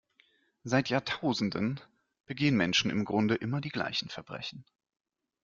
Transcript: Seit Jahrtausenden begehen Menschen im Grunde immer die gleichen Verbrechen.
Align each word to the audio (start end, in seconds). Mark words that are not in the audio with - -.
Seit 0.63 0.89
Jahrtausenden 0.89 1.79
begehen 2.25 2.57
Menschen 2.57 2.89
im 2.89 3.05
Grunde 3.05 3.35
immer 3.35 3.61
die 3.61 3.69
gleichen 3.69 4.09
Verbrechen. 4.09 4.65